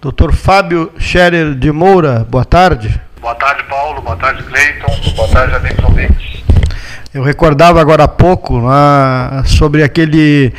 [0.00, 3.00] Doutor Fábio Scherer de Moura, boa tarde.
[3.20, 4.00] Boa tarde, Paulo.
[4.00, 5.12] Boa tarde, Cleiton.
[5.16, 6.44] Boa tarde, amigos ouvintes.
[7.12, 10.52] Eu recordava agora há pouco lá, sobre aquele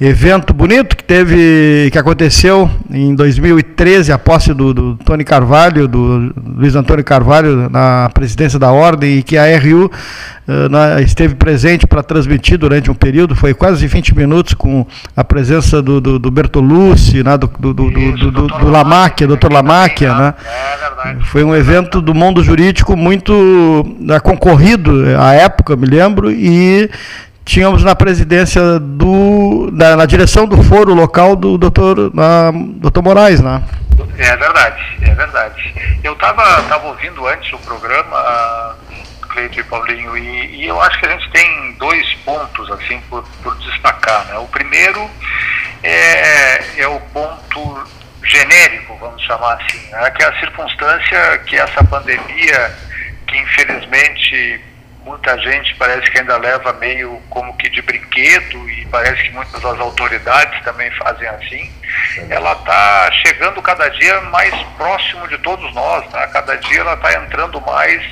[0.00, 6.32] evento bonito que teve, que aconteceu em 2013, a posse do, do Tony Carvalho, do
[6.56, 9.90] Luiz Antônio Carvalho na presidência da ordem e que a RU uh,
[10.48, 15.22] eh, na, esteve presente para transmitir durante um período, foi quase 20 minutos com a
[15.22, 20.34] presença do, do, do Bertolucci, né, do, do, do, do, do, do né?
[21.24, 26.88] Foi um evento do mundo jurídico muito uh, concorrido à época, me lembro, e
[27.50, 33.40] tínhamos na presidência do na, na direção do foro local do doutor na, doutor Moraes,
[33.40, 33.62] né?
[34.16, 35.74] É verdade, é verdade.
[36.04, 38.76] Eu estava tava ouvindo antes o programa,
[39.30, 43.24] Cleito e Paulinho, e, e, eu acho que a gente tem dois pontos assim por,
[43.42, 44.24] por destacar.
[44.26, 44.38] Né?
[44.38, 45.10] O primeiro
[45.82, 47.84] é, é o ponto
[48.22, 50.08] genérico, vamos chamar assim, né?
[50.10, 52.76] que é a circunstância que essa pandemia,
[53.26, 54.69] que infelizmente
[55.04, 59.60] muita gente parece que ainda leva meio como que de brinquedo e parece que muitas
[59.60, 61.70] das autoridades também fazem assim.
[62.28, 66.28] Ela está chegando cada dia mais próximo de todos nós, né?
[66.32, 68.02] cada dia ela está entrando mais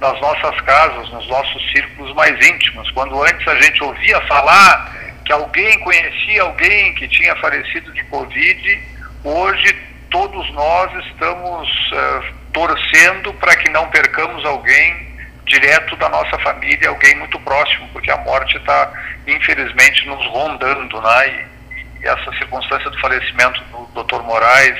[0.00, 2.90] nas nossas casas, nos nossos círculos mais íntimos.
[2.90, 4.92] Quando antes a gente ouvia falar
[5.24, 8.82] que alguém conhecia alguém que tinha falecido de Covid,
[9.22, 9.74] hoje
[10.10, 15.13] todos nós estamos uh, torcendo para que não percamos alguém
[15.46, 18.90] direto da nossa família, alguém muito próximo, porque a morte está,
[19.26, 21.28] infelizmente, nos rondando, né?
[21.28, 23.62] E, e, essa circunstância do falecimento
[23.94, 24.22] do Dr.
[24.22, 24.78] Moraes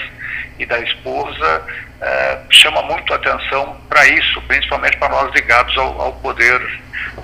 [0.59, 1.67] e da esposa
[2.01, 6.61] eh, chama muito atenção para isso, principalmente para nós ligados ao, ao, poder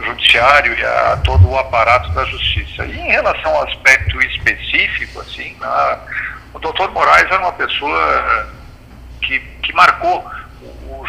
[0.03, 2.85] judiciário e a todo o aparato da justiça.
[2.87, 5.99] E em relação ao aspecto específico, assim, né,
[6.55, 6.89] o Dr.
[6.93, 8.49] Moraes era uma pessoa
[9.21, 10.25] que, que marcou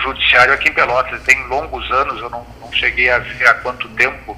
[0.02, 1.22] judiciário aqui em Pelotas.
[1.24, 4.38] Tem longos anos, eu não, não, cheguei a ver há quanto tempo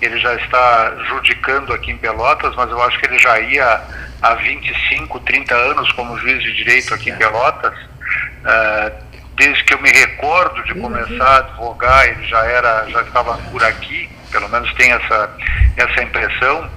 [0.00, 3.80] ele já está judicando aqui em Pelotas, mas eu acho que ele já ia
[4.20, 7.74] há 25, 30 anos como juiz de direito aqui em Pelotas.
[7.74, 9.04] Uh,
[9.36, 13.64] desde que eu me recordo de começar a advogar, ele já era, já estava por
[13.64, 15.36] aqui, pelo menos tem essa,
[15.76, 16.70] essa impressão.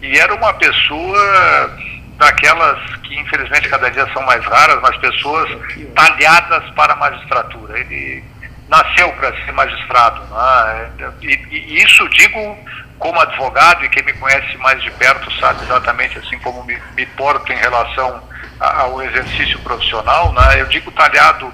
[0.00, 1.76] E era uma pessoa
[2.18, 5.48] daquelas que infelizmente cada dia são mais raras, mas pessoas
[5.94, 7.78] talhadas para a magistratura.
[7.78, 8.22] Ele
[8.68, 10.20] nasceu para ser magistrado.
[10.26, 11.12] Né?
[11.22, 12.58] E, e, isso digo
[12.98, 17.06] como advogado e quem me conhece mais de perto sabe exatamente assim como me, me
[17.06, 18.20] porto em relação
[18.60, 20.32] ao exercício profissional.
[20.32, 20.60] Né?
[20.60, 21.52] Eu digo talhado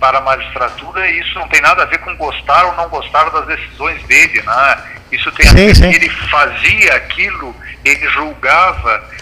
[0.00, 3.30] para a magistratura e isso não tem nada a ver com gostar ou não gostar
[3.30, 4.42] das decisões dele.
[4.42, 4.78] Né?
[5.12, 7.54] Isso tem a ver que ele fazia aquilo,
[7.84, 9.19] ele julgava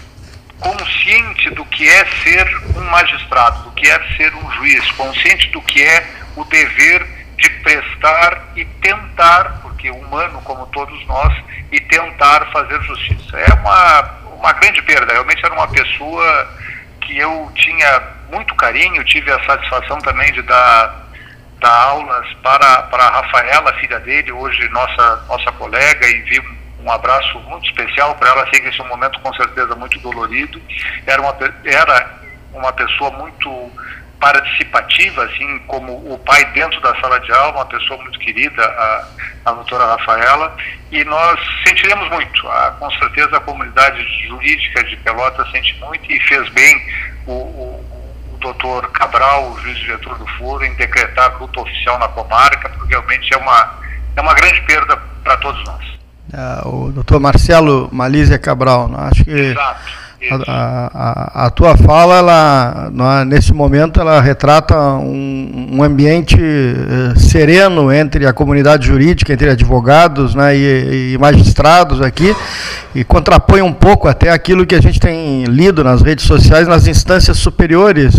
[0.61, 2.47] consciente do que é ser
[2.77, 7.51] um magistrado, do que é ser um juiz, consciente do que é o dever de
[7.63, 11.33] prestar e tentar, porque humano como todos nós,
[11.71, 13.39] e tentar fazer justiça.
[13.39, 14.01] É uma,
[14.37, 16.49] uma grande perda, realmente era uma pessoa
[17.01, 21.07] que eu tinha muito carinho, tive a satisfação também de dar,
[21.61, 26.58] dar aulas para, para a Rafaela, filha dele, hoje nossa, nossa colega, e vi um
[26.87, 28.49] abraço muito especial para ela.
[28.51, 30.61] Sei que esse é um momento com certeza muito dolorido.
[31.07, 32.19] Era uma, era
[32.53, 33.73] uma pessoa muito
[34.21, 39.09] participativa, assim como o pai dentro da sala de aula, uma pessoa muito querida, a,
[39.47, 40.57] a doutora Rafaela,
[40.91, 42.49] e nós sentiremos muito.
[42.49, 46.83] A, com certeza a comunidade jurídica de Pelotas sente muito e fez bem
[47.27, 47.89] o, o,
[48.41, 53.37] doutor Cabral, o juiz-diretor do foro, em decretar luta oficial na comarca, porque realmente é
[53.37, 53.79] uma,
[54.17, 55.98] é uma grande perda para todos nós.
[56.33, 58.91] Uh, o doutor Marcelo Malísia Cabral.
[58.97, 62.91] Acho que Exato a, a, a, tua fala, ela,
[63.21, 69.51] é, nesse momento, ela retrata um, um, ambiente eh, sereno entre a comunidade jurídica, entre
[69.51, 72.35] advogados né, e, e, magistrados aqui,
[72.97, 76.89] e contrapõe um pouco até aquilo que a gente tem lido nas redes sociais, nas
[76.89, 78.17] instâncias superiores.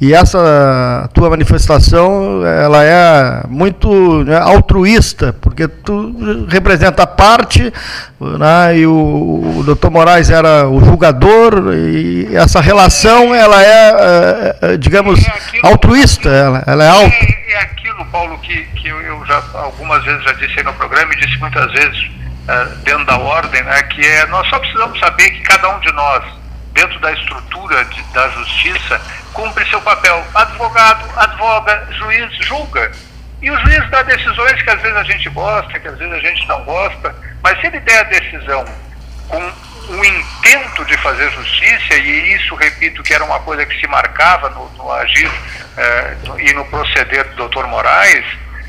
[0.00, 7.70] E essa tua manifestação, ela é muito né, altruísta, porque tu representa a parte,
[8.18, 11.25] né, e o, o doutor Moraes era o julgador
[11.74, 17.14] e essa relação ela é, é, é digamos, é aquilo, altruísta, ela, ela é alta.
[17.14, 21.12] É, é, aquilo, Paulo, que, que eu já algumas vezes já disse aí no programa
[21.12, 22.10] e disse muitas vezes
[22.48, 25.92] uh, dentro da ordem, né, que é nós só precisamos saber que cada um de
[25.92, 26.24] nós,
[26.72, 29.00] dentro da estrutura de, da justiça,
[29.32, 30.24] cumpre seu papel.
[30.34, 32.92] Advogado, advoga, juiz, julga.
[33.42, 36.20] E o juiz dá decisões que às vezes a gente gosta, que às vezes a
[36.20, 38.64] gente não gosta, mas se ele der a decisão
[39.28, 43.86] com um intento de fazer justiça, e isso, repito, que era uma coisa que se
[43.86, 45.30] marcava no, no agir
[45.76, 48.24] eh, e no proceder do doutor Moraes,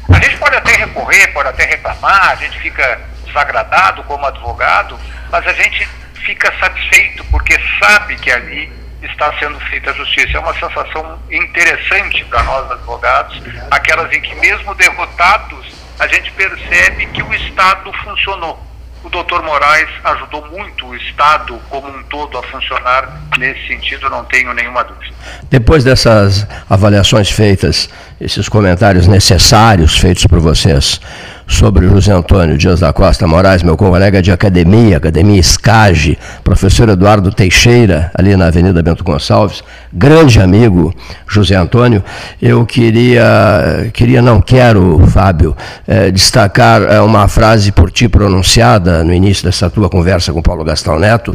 [0.10, 4.98] a gente pode até recorrer, pode até reclamar, a gente fica desagradado como advogado,
[5.30, 5.88] mas a gente
[6.26, 8.72] fica satisfeito porque sabe que ali
[9.02, 10.38] está sendo feita a justiça.
[10.38, 17.08] É uma sensação interessante para nós advogados, aquelas em que mesmo derrotados, a gente percebe
[17.08, 18.67] que o Estado funcionou
[19.04, 24.24] o doutor Moraes ajudou muito o Estado como um todo a funcionar nesse sentido, não
[24.26, 25.16] tenho nenhuma dúvida.
[25.50, 27.90] Depois dessas avaliações feitas,
[28.20, 31.00] esses comentários necessários feitos por vocês,
[31.48, 37.32] sobre José Antônio Dias da Costa Moraes, meu colega de academia, Academia Escage, professor Eduardo
[37.32, 40.94] Teixeira, ali na Avenida Bento Gonçalves, grande amigo
[41.26, 42.04] José Antônio.
[42.42, 45.56] Eu queria, queria não quero, Fábio,
[45.88, 50.66] eh, destacar eh, uma frase por ti pronunciada no início dessa tua conversa com Paulo
[50.66, 51.34] Gastão Neto,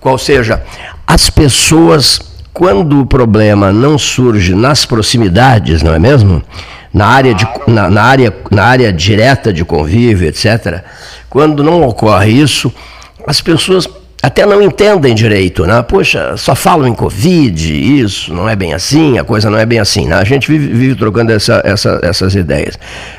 [0.00, 0.62] qual seja,
[1.06, 2.20] as pessoas,
[2.54, 6.42] quando o problema não surge nas proximidades, não é mesmo?
[6.94, 10.84] na área, de, na, na, área, na área direta de convívio, etc.,
[11.28, 12.72] quando não ocorre isso,
[13.26, 13.88] as pessoas
[14.24, 15.82] até não entendem direito, né?
[15.82, 19.78] Poxa, só falam em Covid, isso, não é bem assim, a coisa não é bem
[19.78, 20.06] assim.
[20.06, 20.14] Né?
[20.14, 22.78] A gente vive, vive trocando essa, essa, essas ideias.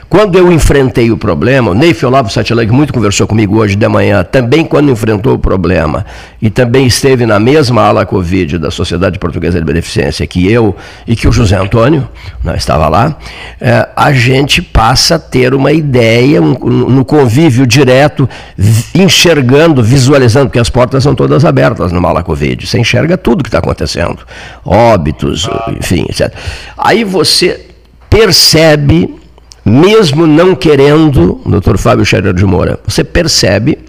[0.10, 4.24] Quando eu enfrentei o problema, o Neif Olavo Satilag muito conversou comigo hoje de manhã,
[4.24, 6.04] também quando enfrentou o problema,
[6.42, 10.76] e também esteve na mesma ala Covid da Sociedade Portuguesa de Beneficência que eu
[11.08, 12.10] e que o José Antônio,
[12.44, 13.16] né, estava lá,
[13.62, 18.28] é, a gente passa a ter uma ideia, um, no convívio direto,
[18.94, 23.48] enxergando, visualizando, porque as portas são todas abertas numa ala Covid, você enxerga tudo que
[23.48, 24.20] está acontecendo,
[24.66, 25.48] óbitos,
[25.80, 26.34] enfim, etc.
[26.78, 27.66] Aí você
[28.10, 29.16] percebe
[29.64, 33.80] mesmo não querendo, doutor Fábio Scherer de Moura, você percebe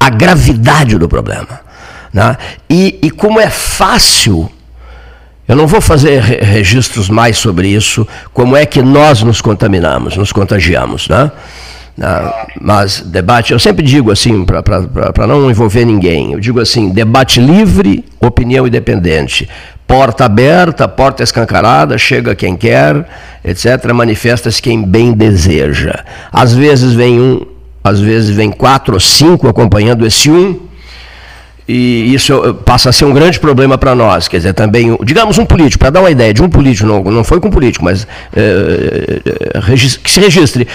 [0.00, 1.60] a gravidade do problema.
[2.12, 2.36] Né?
[2.70, 4.48] E, e como é fácil,
[5.46, 10.32] eu não vou fazer registros mais sobre isso, como é que nós nos contaminamos, nos
[10.32, 11.08] contagiamos.
[11.08, 11.30] Né?
[12.60, 18.04] mas debate, eu sempre digo assim, para não envolver ninguém, eu digo assim: debate livre,
[18.20, 19.48] opinião independente
[19.86, 23.06] porta aberta, porta escancarada, chega quem quer,
[23.44, 23.92] etc.
[23.92, 26.04] Manifesta-se quem bem deseja.
[26.32, 27.46] Às vezes vem um,
[27.82, 30.60] às vezes vem quatro ou cinco acompanhando esse um,
[31.66, 34.28] e isso passa a ser um grande problema para nós.
[34.28, 37.24] Quer dizer, também, digamos, um político, para dar uma ideia de um político, não, não
[37.24, 38.06] foi com político, mas
[38.36, 39.20] é,
[40.02, 40.66] que se registre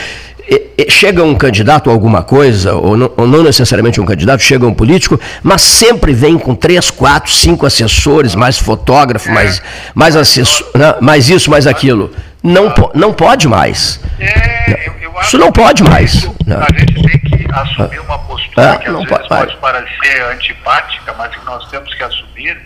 [0.88, 4.74] chega um candidato a alguma coisa, ou não, ou não, necessariamente um candidato, chega um
[4.74, 9.62] político, mas sempre vem com três, quatro, cinco assessores, mais fotógrafo, mais,
[9.94, 10.96] mais, assessor, né?
[11.02, 12.12] mais isso, mais aquilo.
[12.42, 14.00] Não, não pode mais.
[14.20, 14.90] É,
[15.22, 16.30] isso não pode mais.
[16.46, 16.56] Né?
[16.56, 21.14] A gente tem que assumir uma postura é, que às vezes pode, pode parecer antipática,
[21.14, 22.62] mas que nós temos que assumir,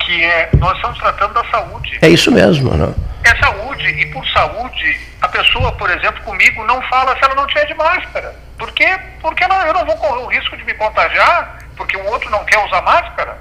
[0.00, 1.98] que é, nós estamos tratando da saúde.
[2.02, 2.74] É isso mesmo.
[2.74, 2.94] Né?
[3.24, 7.46] É saúde, e por saúde a pessoa, por exemplo, comigo não fala se ela não
[7.46, 8.34] tiver de máscara.
[8.56, 8.98] Por quê?
[9.20, 12.58] Porque eu não vou correr o risco de me contagiar, porque o outro não quer
[12.64, 13.38] usar máscara.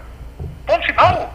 [0.66, 1.34] Ponto final.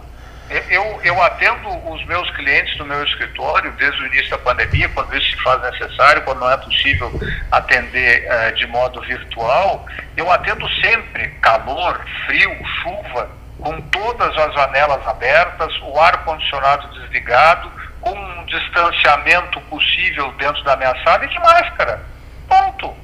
[0.69, 5.17] Eu, eu atendo os meus clientes no meu escritório desde o início da pandemia, quando
[5.17, 7.11] isso se faz necessário, quando não é possível
[7.51, 9.87] atender eh, de modo virtual.
[10.15, 17.73] Eu atendo sempre calor, frio, chuva, com todas as janelas abertas, o ar-condicionado desligado
[18.03, 22.03] com um distanciamento possível dentro da minha sala e de máscara.
[22.47, 22.95] Ponto.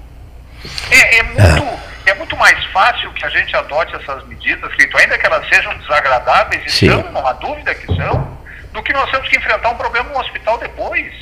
[0.90, 2.12] É, é muito, é.
[2.12, 5.76] é muito mais fácil que a gente adote essas medidas, Cleiton, ainda que elas sejam
[5.78, 6.90] desagradáveis, e Sim.
[6.90, 8.38] são, não há dúvida que são,
[8.72, 11.12] do que nós temos que enfrentar um problema no hospital depois.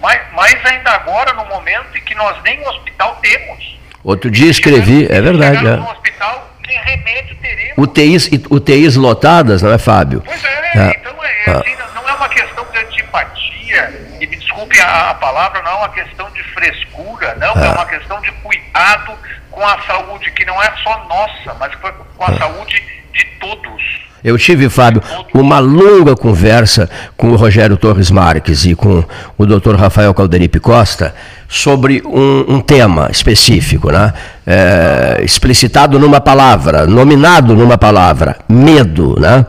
[0.00, 3.78] Mas, mas ainda agora, no momento em que nós nem um hospital temos.
[4.04, 5.66] Outro dia escrevi, é verdade.
[5.66, 5.76] É.
[5.76, 7.74] No hospital, nem remédio teremos.
[7.76, 10.22] UTIs, UTIs lotadas, não é, Fábio?
[10.24, 10.96] Pois é, é.
[10.98, 15.14] então é, é assim, não é uma questão de antipatia, e me desculpe a, a,
[15.14, 19.18] palavra, não é uma questão de frescura, não, é, é uma questão de cuidado
[19.56, 22.82] com a saúde, que não é só nossa, mas com a saúde
[23.14, 24.06] de todos.
[24.22, 29.02] Eu tive, Fábio, uma longa conversa com o Rogério Torres Marques e com
[29.38, 29.76] o Dr.
[29.76, 31.14] Rafael Calderipe Costa
[31.48, 34.12] sobre um, um tema específico, né?
[34.48, 39.18] É, explicitado numa palavra, nominado numa palavra, medo.
[39.18, 39.44] Né?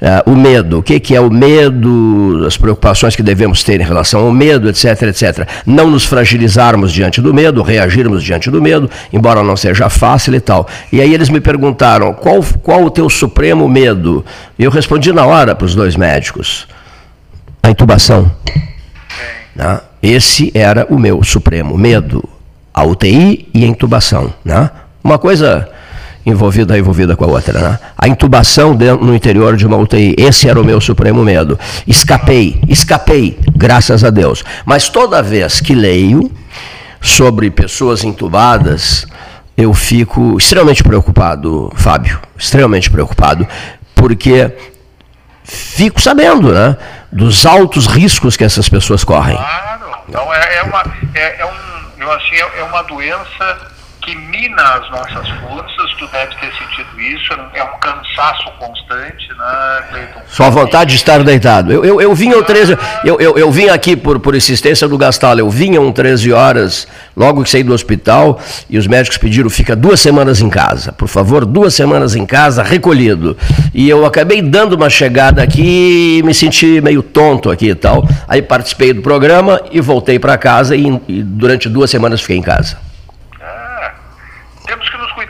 [0.00, 3.84] É, o medo, o que, que é o medo, as preocupações que devemos ter em
[3.84, 5.48] relação ao medo, etc, etc.
[5.66, 10.40] Não nos fragilizarmos diante do medo, reagirmos diante do medo, embora não seja fácil e
[10.40, 10.66] tal.
[10.92, 14.24] E aí eles me perguntaram, qual, qual o teu supremo medo?
[14.58, 16.68] E eu respondi na hora para os dois médicos,
[17.62, 18.30] a intubação.
[19.54, 19.80] Né?
[20.00, 22.26] Esse era o meu supremo medo,
[22.72, 24.32] a UTI e a intubação.
[24.44, 24.70] Né?
[25.02, 25.68] Uma coisa
[26.24, 27.58] envolvida envolvida com a outra.
[27.58, 27.78] Né?
[27.98, 31.58] A intubação dentro, no interior de uma UTI, esse era o meu supremo medo.
[31.86, 34.44] Escapei, escapei, graças a Deus.
[34.64, 36.30] Mas toda vez que leio
[37.00, 39.06] sobre pessoas intubadas,
[39.60, 43.46] eu fico extremamente preocupado, Fábio, extremamente preocupado,
[43.94, 44.50] porque
[45.44, 46.76] fico sabendo, né,
[47.12, 49.36] dos altos riscos que essas pessoas correm.
[49.36, 54.62] Claro, então é, é uma, é, é um, assim, é, é uma doença que mina
[54.62, 60.20] as nossas forças, tu deve ter sentido isso, é um cansaço constante, né, Cleiton?
[60.26, 61.72] Só vontade de estar deitado.
[61.72, 64.96] Eu, eu, eu vinha ah, 13, eu, eu, eu vim aqui por, por insistência do
[64.96, 69.50] Gastal, eu vinha um 13 horas, logo que saí do hospital, e os médicos pediram,
[69.50, 73.36] fica duas semanas em casa, por favor, duas semanas em casa, recolhido.
[73.74, 78.06] E eu acabei dando uma chegada aqui e me senti meio tonto aqui e tal.
[78.26, 82.42] Aí participei do programa e voltei para casa e, e durante duas semanas fiquei em
[82.42, 82.89] casa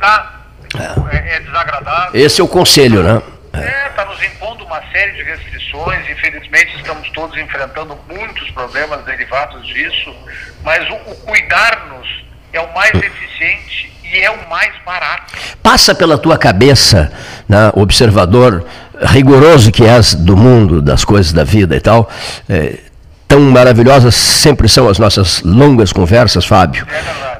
[0.00, 0.40] cuidar.
[0.78, 1.16] É.
[1.16, 1.36] é.
[1.36, 2.20] é desagradável.
[2.20, 3.22] Esse é o conselho, né?
[3.52, 6.08] É, está nos impondo uma série de restrições.
[6.08, 10.14] Infelizmente, estamos todos enfrentando muitos problemas derivados disso.
[10.62, 15.34] Mas o, o cuidar-nos é o mais eficiente e é o mais barato.
[15.62, 17.12] Passa pela tua cabeça,
[17.48, 18.64] né, observador
[19.02, 22.08] rigoroso que és do mundo, das coisas da vida e tal.
[22.48, 22.78] É,
[23.26, 26.86] tão maravilhosas sempre são as nossas longas conversas, Fábio.
[26.88, 27.39] É verdade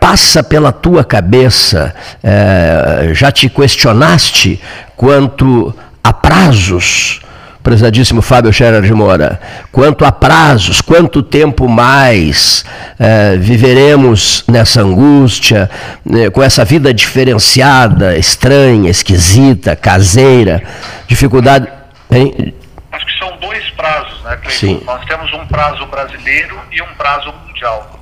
[0.00, 4.60] passa pela tua cabeça, é, já te questionaste
[4.96, 7.20] quanto a prazos,
[7.62, 9.40] prezadíssimo Fábio Scherer de Moura,
[9.72, 12.64] quanto a prazos, quanto tempo mais
[12.98, 15.68] é, viveremos nessa angústia,
[16.04, 20.62] né, com essa vida diferenciada, estranha, esquisita, caseira,
[21.08, 21.66] dificuldade.
[22.10, 22.54] Hein?
[22.92, 24.50] Acho que são dois prazos, né, Cleiton?
[24.50, 24.82] Sim.
[24.86, 27.96] Nós temos um prazo brasileiro e um prazo mundial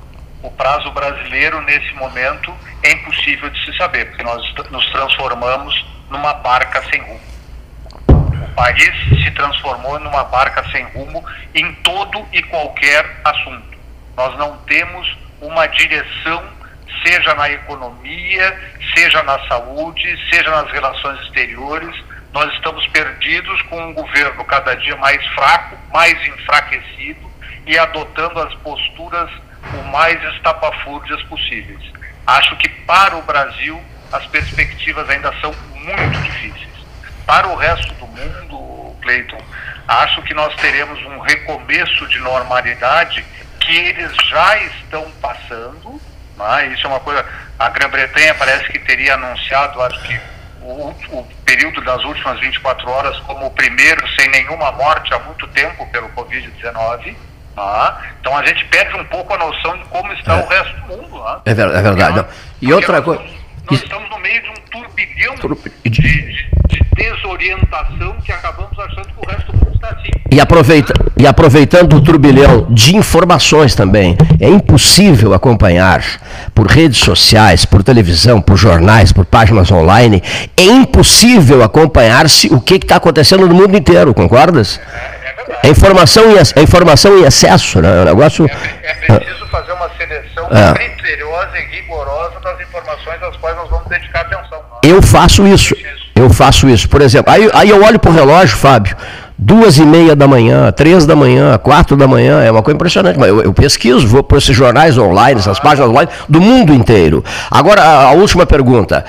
[0.45, 6.33] o prazo brasileiro, nesse momento, é impossível de se saber, porque nós nos transformamos numa
[6.35, 7.21] barca sem rumo.
[8.07, 11.23] O país se transformou numa barca sem rumo
[11.53, 13.75] em todo e qualquer assunto.
[14.15, 16.43] Nós não temos uma direção,
[17.03, 18.57] seja na economia,
[18.95, 21.95] seja na saúde, seja nas relações exteriores.
[22.31, 27.34] Nós estamos perdidos com um governo cada dia mais fraco, mais enfraquecido
[27.65, 29.29] e adotando as posturas
[29.73, 31.81] o mais estapafúrdias possíveis.
[32.25, 33.81] Acho que para o Brasil
[34.11, 36.75] as perspectivas ainda são muito difíceis.
[37.25, 39.41] Para o resto do mundo, Cleiton,
[39.87, 43.25] acho que nós teremos um recomeço de normalidade
[43.59, 45.99] que eles já estão passando.
[46.37, 46.67] Né?
[46.67, 47.25] Isso é uma coisa.
[47.57, 50.19] A Grã-Bretanha parece que teria anunciado, acho que
[50.61, 55.47] o, o, período das últimas 24 horas como o primeiro sem nenhuma morte há muito
[55.47, 57.15] tempo pelo Covid-19.
[57.57, 60.43] Ah, então a gente perde um pouco a noção de como está é.
[60.43, 61.23] o resto do mundo.
[61.23, 61.41] Ah.
[61.45, 62.17] É, ver, é verdade.
[62.17, 62.25] Nós,
[62.61, 63.23] e outra coisa.
[63.69, 66.01] Nós, estamos no meio de um turbilhão de, de,
[66.67, 70.11] de, desorientação que acabamos achando que o resto do mundo está assim.
[70.29, 76.03] E, aproveita, e aproveitando o turbilhão de informações também, é impossível acompanhar
[76.53, 80.21] por redes sociais, por televisão, por jornais, por páginas online,
[80.55, 84.79] é impossível acompanhar-se o que está acontecendo no mundo inteiro, concordas?
[84.93, 85.14] É.
[85.63, 88.01] É informação em, é informação em excesso, né?
[88.01, 88.45] O negócio...
[88.45, 90.73] É, é preciso fazer uma seleção é.
[90.73, 94.59] criteriosa e rigorosa das informações às quais nós vamos dedicar atenção.
[94.59, 94.79] Né?
[94.83, 95.75] Eu faço isso.
[96.15, 96.87] Eu faço isso.
[96.87, 98.95] Por exemplo, aí, aí eu olho para o relógio, Fábio,
[99.37, 103.19] duas e meia da manhã, três da manhã, quatro da manhã, é uma coisa impressionante.
[103.19, 107.23] Mas eu, eu pesquiso, vou para esses jornais online, essas páginas online do mundo inteiro.
[107.51, 109.05] Agora, a, a última pergunta.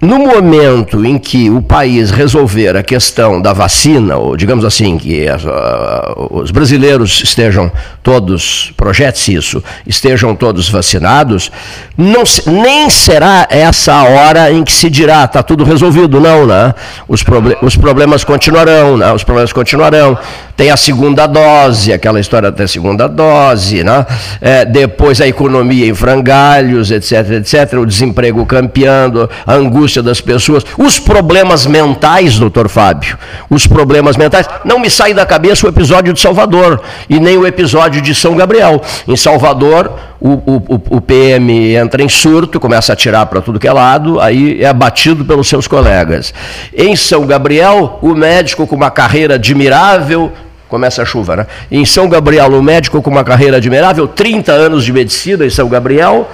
[0.00, 5.26] No momento em que o país resolver a questão da vacina, ou digamos assim, que
[5.26, 7.72] uh, os brasileiros estejam
[8.02, 11.50] todos, projete-se isso, estejam todos vacinados,
[11.96, 16.74] não, nem será essa a hora em que se dirá, está tudo resolvido, não, né?
[17.08, 19.10] Os, proble os problemas continuarão, né?
[19.12, 20.18] Os problemas continuarão.
[20.56, 24.06] Tem a segunda dose, aquela história da segunda dose, né?
[24.40, 30.64] É, depois a economia em frangalhos, etc, etc, o desemprego campeando, a angústia das pessoas,
[30.78, 33.18] os problemas mentais, doutor Fábio,
[33.50, 34.48] os problemas mentais.
[34.64, 38.34] Não me sai da cabeça o episódio de Salvador e nem o episódio de São
[38.34, 38.80] Gabriel.
[39.06, 43.68] Em Salvador, o, o, o PM entra em surto, começa a atirar para tudo que
[43.68, 46.32] é lado, aí é abatido pelos seus colegas.
[46.74, 50.32] Em São Gabriel, o médico com uma carreira admirável,
[50.68, 51.46] começa a chuva, né?
[51.70, 55.68] Em São Gabriel, o médico com uma carreira admirável, 30 anos de medicina em São
[55.68, 56.28] Gabriel,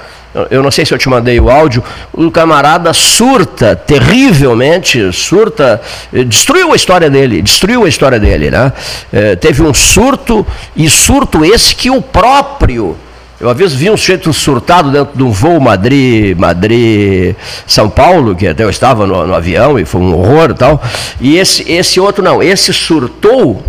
[0.51, 5.81] eu não sei se eu te mandei o áudio, o camarada surta terrivelmente, surta,
[6.13, 8.73] eh, destruiu a história dele, destruiu a história dele, né?
[9.13, 12.97] É, teve um surto, e surto esse que o próprio
[13.39, 17.35] Eu às vezes vi um sujeito surtado dentro de um voo Madrid, Madrid,
[17.67, 20.83] São Paulo, que até eu estava no, no avião e foi um horror e tal.
[21.21, 23.63] E esse, esse outro não, esse surtou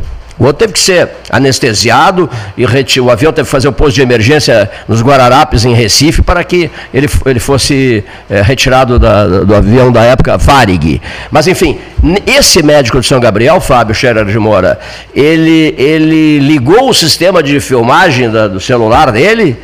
[0.44, 2.66] o outro teve que ser anestesiado e
[3.00, 6.70] o avião teve que fazer o posto de emergência nos Guararapes, em Recife, para que
[6.94, 11.02] ele, ele fosse é, retirado da, do avião da época, Varig.
[11.32, 11.80] Mas, enfim,
[12.28, 14.78] esse médico de São Gabriel, Fábio Scherer de Moura,
[15.16, 19.58] ele, ele ligou o sistema de filmagem da, do celular dele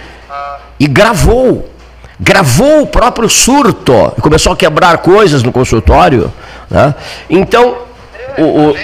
[0.79, 1.69] e gravou.
[2.17, 4.13] Gravou o próprio surto.
[4.21, 6.31] Começou a quebrar coisas no consultório.
[6.69, 6.95] Né?
[7.29, 7.88] Então,
[8.41, 8.75] o, o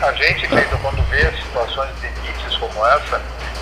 [0.00, 3.20] a gente, Cleiton, quando vê situações de limites como essa,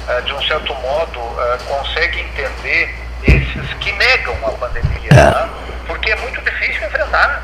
[0.09, 5.15] eh, de um certo modo, eh, consegue entender esses que negam a pandemia, é.
[5.15, 5.50] né?
[5.87, 7.43] porque é muito difícil enfrentar.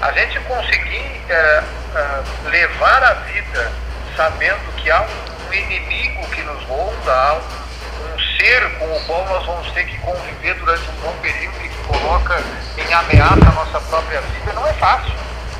[0.00, 3.70] A gente conseguir é, é, levar a vida
[4.16, 9.26] sabendo que há um inimigo que nos ronda, há um, um, ser com o qual
[9.26, 12.42] nós vamos ter que conviver durante um bom período e que coloca
[12.78, 15.12] em ameaça a nossa própria vida, não é fácil.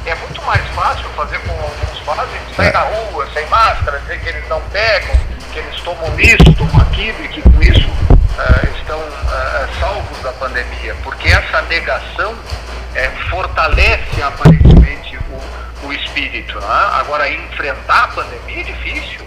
[0.06, 2.72] É muito mais fácil fazer como alguns fazem, sair é.
[2.72, 5.14] na rua sem máscara, dizer que eles não pegam,
[5.52, 10.32] que eles tomam isso, tomam aquilo e que com isso uh, estão uh, salvos da
[10.32, 10.94] pandemia.
[11.02, 16.58] Porque essa negação uh, fortalece aparentemente o, o espírito.
[16.58, 16.66] Né?
[16.92, 19.20] Agora, enfrentar a pandemia é difícil.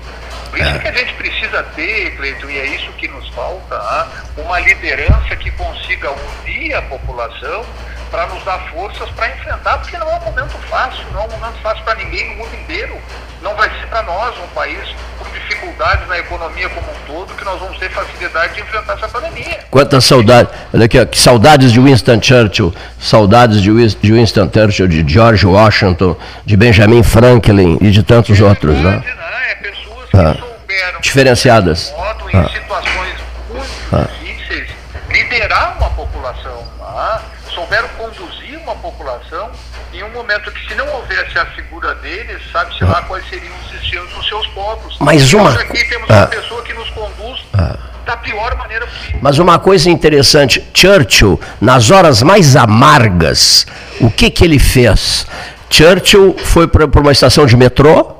[0.49, 0.79] Por isso é.
[0.79, 4.07] que a gente precisa ter, Cleiton, e é isso que nos falta, né?
[4.37, 7.65] uma liderança que consiga unir a população
[8.13, 11.31] para nos dar forças para enfrentar, porque não é um momento fácil, não é um
[11.31, 12.95] momento fácil para ninguém no mundo inteiro.
[13.41, 17.43] Não vai ser para nós, um país com dificuldades na economia como um todo, que
[17.43, 19.61] nós vamos ter facilidade de enfrentar essa pandemia.
[19.71, 25.47] Quantas saudades, olha aqui, que saudades de Winston Churchill, saudades de Winston Churchill, de George
[25.47, 26.15] Washington,
[26.45, 28.77] de Benjamin Franklin e de tantos é outros.
[28.77, 28.91] Né?
[28.91, 29.51] Verdade, né?
[29.51, 30.35] É pessoas que ah.
[30.39, 31.91] souberam, diferenciadas.
[31.97, 32.49] Modo, em ah.
[32.49, 33.15] situações
[33.49, 34.07] muito ah.
[34.21, 34.69] difíceis,
[35.09, 36.63] liderar uma população.
[36.79, 37.19] Ah,
[37.53, 39.51] souberam conduzir uma população
[39.93, 43.71] em um momento que se não houvesse a figura deles, sabe-se lá quais seriam os
[43.71, 44.97] destinos dos seus povos.
[44.99, 45.51] Mas uma...
[45.51, 46.19] Nós aqui temos ah.
[46.19, 47.77] uma pessoa que nos conduz ah.
[48.05, 49.19] da pior maneira possível.
[49.21, 53.67] Mas uma coisa interessante, Churchill, nas horas mais amargas,
[53.99, 55.27] o que que ele fez?
[55.69, 58.15] Churchill foi para uma estação de metrô,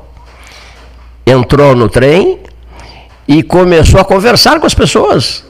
[1.25, 2.39] entrou no trem
[3.27, 5.43] e começou a conversar com as pessoas.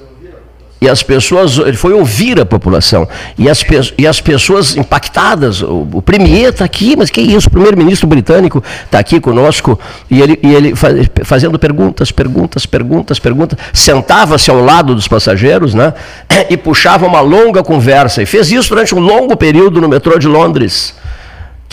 [0.83, 3.07] E as pessoas, ele foi ouvir a população.
[3.37, 3.63] E as,
[3.97, 7.47] e as pessoas impactadas, o, o Premier está aqui, mas que isso?
[7.47, 9.79] O primeiro-ministro britânico está aqui conosco,
[10.11, 15.73] e ele, e ele faz, fazendo perguntas, perguntas, perguntas, perguntas, sentava-se ao lado dos passageiros,
[15.73, 15.93] né?
[16.49, 18.21] E puxava uma longa conversa.
[18.21, 20.93] E fez isso durante um longo período no metrô de Londres.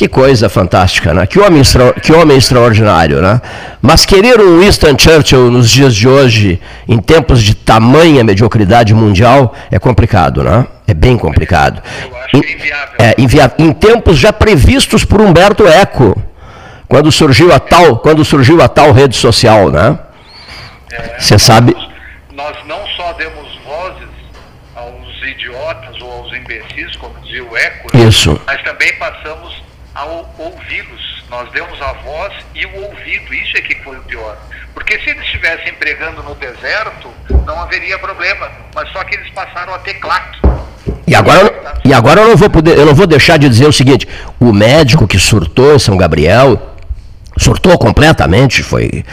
[0.00, 1.26] Que coisa fantástica, né?
[1.26, 1.60] Que homem,
[2.00, 3.38] que homem extraordinário, né?
[3.82, 6.58] Mas querer um Winston Churchill nos dias de hoje,
[6.88, 10.66] em tempos de tamanha mediocridade mundial, é complicado, né?
[10.88, 11.82] É bem complicado.
[12.02, 12.94] Eu acho in, inviável.
[12.98, 13.56] É inviável.
[13.58, 16.18] Em tempos já previstos por Humberto Eco,
[16.88, 19.98] quando surgiu a tal, quando surgiu a tal rede social, né?
[21.18, 21.76] Você é, sabe?
[22.32, 24.08] Nós não só demos vozes
[24.74, 28.04] aos idiotas ou aos imbecis, como dizia o Eco, né?
[28.04, 28.40] Isso.
[28.46, 29.60] mas também passamos
[29.94, 31.24] a ouvi-los.
[31.28, 34.36] Nós demos a voz e o ouvido, isso é que foi o pior.
[34.74, 37.12] Porque se eles estivessem pregando no deserto,
[37.46, 38.50] não haveria problema.
[38.74, 40.40] Mas só que eles passaram a ter claque.
[41.06, 43.72] E agora, e agora eu não vou poder, eu não vou deixar de dizer o
[43.72, 46.76] seguinte: o médico que surtou em São Gabriel,
[47.36, 49.04] surtou completamente, foi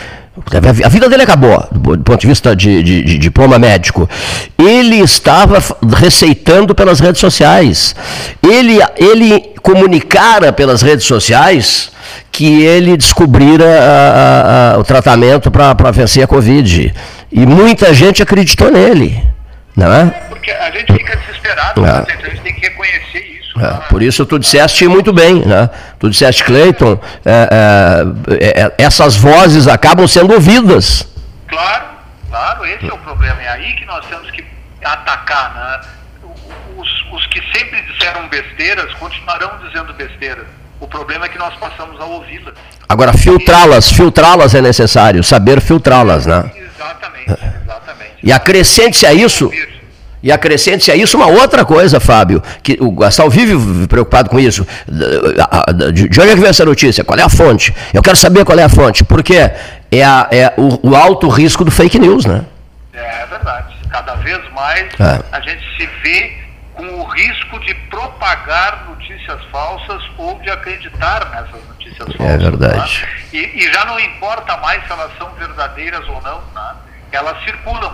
[0.84, 4.10] a vida dele acabou, do ponto de vista de, de, de, diploma médico.
[4.58, 5.62] Ele estava
[5.96, 7.96] receitando pelas redes sociais.
[8.42, 11.92] Ele, ele comunicara pelas redes sociais
[12.32, 16.94] que ele descobrira a, a, o tratamento para vencer a Covid.
[17.32, 19.22] E muita gente acreditou nele.
[19.76, 20.06] Não é?
[20.30, 21.90] Porque a gente fica desesperado, é.
[21.90, 23.27] a gente tem que reconhecer.
[23.60, 25.70] É, por isso tu disseste muito bem, né?
[26.00, 28.06] Tu disseste, Cleiton, é,
[28.40, 31.08] é, é, essas vozes acabam sendo ouvidas.
[31.48, 31.86] Claro,
[32.30, 33.42] claro, esse é o problema.
[33.42, 34.44] É aí que nós temos que
[34.84, 35.82] atacar, né?
[36.78, 40.46] Os, os que sempre disseram besteiras continuarão dizendo besteiras.
[40.80, 42.54] O problema é que nós passamos a ouvi-las.
[42.88, 46.52] Agora, filtrá-las, filtrá-las é necessário, saber filtrá-las, né?
[46.56, 48.14] Exatamente, exatamente.
[48.22, 49.52] E acrescente-se a isso.
[50.22, 54.66] E acrescente-se a isso uma outra coisa, Fábio, que o Gastal vive preocupado com isso.
[54.88, 57.04] De onde é que vem essa notícia?
[57.04, 57.74] Qual é a fonte?
[57.94, 59.04] Eu quero saber qual é a fonte.
[59.04, 62.44] Porque é, a, é o, o, alto risco do fake news, né?
[62.94, 63.76] É, verdade.
[63.90, 65.22] Cada vez mais é.
[65.32, 66.38] a gente se vê
[66.74, 72.34] com o risco de propagar notícias falsas ou de acreditar nessas notícias é falsas.
[72.34, 73.02] É verdade.
[73.02, 73.20] Né?
[73.34, 76.76] E, e, já não importa mais se elas são verdadeiras ou não, né?
[77.18, 77.94] Elas circulam,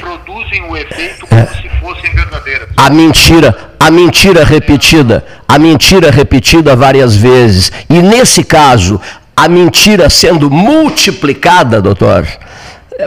[0.00, 1.46] produzem o efeito como é.
[1.46, 2.68] se fossem verdadeiras.
[2.76, 7.72] A mentira, a mentira repetida, a mentira repetida várias vezes.
[7.88, 9.00] E nesse caso,
[9.36, 12.26] a mentira sendo multiplicada, doutor,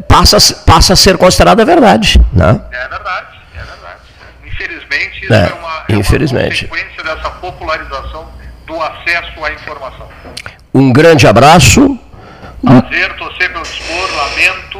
[0.08, 2.20] passa, passa a ser considerada verdade.
[2.34, 2.60] Né?
[2.72, 4.00] É verdade, é verdade.
[4.46, 6.66] Infelizmente, isso é, é uma, é infelizmente.
[6.66, 8.28] uma consequência dessa popularização
[8.66, 10.08] do acesso à informação.
[10.74, 12.00] Um grande abraço.
[12.64, 14.71] Prazer, estou sempre ao dispor, lamento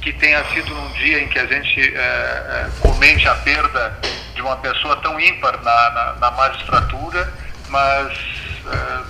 [0.00, 3.98] que tenha sido num dia em que a gente é, comente a perda
[4.34, 7.32] de uma pessoa tão ímpar na, na, na magistratura,
[7.68, 8.12] mas
[8.66, 9.00] é,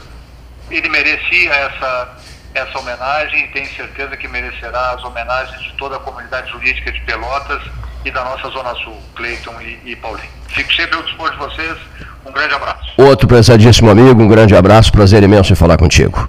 [0.71, 2.19] ele merecia essa,
[2.55, 7.01] essa homenagem e tenho certeza que merecerá as homenagens de toda a comunidade jurídica de
[7.03, 7.63] Pelotas
[8.05, 10.31] e da nossa Zona Sul, Cleiton e, e Paulinho.
[10.49, 11.79] Fico sempre ao dispor de vocês.
[12.27, 12.93] Um grande abraço.
[12.97, 16.29] Outro prezadíssimo amigo, um grande abraço, prazer imenso em falar contigo.